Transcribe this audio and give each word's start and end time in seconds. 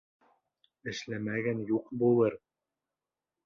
Эшләмәгән 0.93 1.63
юҡ 1.75 1.95
булыр. 2.05 2.41